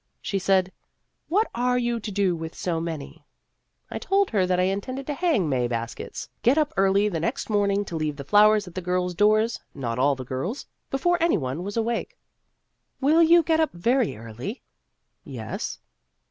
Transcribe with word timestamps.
She 0.19 0.39
said, 0.39 0.71
"What 1.29 1.47
are 1.53 1.77
you 1.77 1.93
going 1.93 2.01
to 2.01 2.11
do 2.11 2.35
with 2.35 2.55
so 2.55 2.79
many?" 2.81 3.23
I 3.91 3.99
told 3.99 4.31
her 4.31 4.47
that 4.47 4.59
I 4.59 4.63
intended 4.63 5.05
to 5.05 5.13
hang 5.13 5.47
May 5.47 5.67
baskets 5.67 6.27
get 6.41 6.57
up 6.57 6.73
early 6.75 7.07
the 7.07 7.19
next 7.19 7.51
morning 7.51 7.85
to 7.85 7.95
leave 7.95 8.15
the 8.15 8.23
flowers 8.23 8.67
at 8.67 8.73
the 8.73 8.81
girls' 8.81 9.13
doors 9.13 9.59
(not 9.75 9.99
all 9.99 10.15
the 10.15 10.25
girls) 10.25 10.65
before 10.89 11.21
any 11.21 11.37
one 11.37 11.61
was 11.61 11.77
awake." 11.77 12.17
Will 12.99 13.21
you 13.21 13.43
get 13.43 13.59
up 13.59 13.73
very 13.73 14.17
early?" 14.17 14.63
"Yes." 15.23 15.77